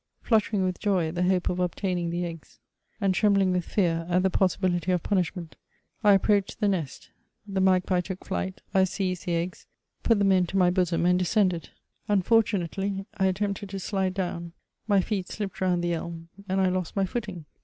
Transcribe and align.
Fluttering 0.23 0.63
with 0.63 0.79
joy 0.79 1.09
at 1.09 1.13
the 1.13 1.21
hope 1.21 1.47
of 1.47 1.59
obtaining 1.59 2.09
the 2.09 2.25
eggs, 2.25 2.57
and 2.99 3.13
trembling 3.13 3.51
with 3.51 3.63
fear 3.63 4.07
at 4.09 4.23
the* 4.23 4.31
possibility 4.31 4.91
of 4.91 5.03
punishment, 5.03 5.57
I 6.03 6.13
approached 6.13 6.59
the 6.59 6.67
nest, 6.67 7.11
the 7.45 7.61
magpie 7.61 8.01
took 8.01 8.25
flight, 8.25 8.61
I 8.73 8.85
seized 8.85 9.27
the 9.27 9.35
eggs, 9.35 9.67
put 10.01 10.17
then 10.17 10.31
into 10.31 10.57
my 10.57 10.71
bosom, 10.71 11.05
and 11.05 11.19
de 11.19 11.25
scended. 11.25 11.69
Unfortunately, 12.07 13.05
I 13.19 13.27
attempted 13.27 13.69
to 13.69 13.79
slide 13.79 14.15
down, 14.15 14.53
my 14.87 15.01
feet 15.01 15.29
slipped 15.29 15.61
round 15.61 15.83
the 15.83 15.93
elm, 15.93 16.29
and 16.49 16.59
I 16.59 16.69
lost 16.69 16.95
my 16.95 17.05
footing. 17.05 17.45